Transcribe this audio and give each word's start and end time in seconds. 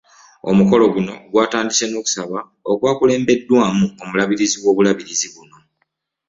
Omukolo 0.49 0.83
guno 0.93 1.13
gwatandise 1.31 1.85
n'okusaba 1.87 2.39
okwakulembeddwamu 2.71 3.85
omulabirizi 4.03 4.57
w'obulabirizi 4.63 5.27
buno 5.33 5.57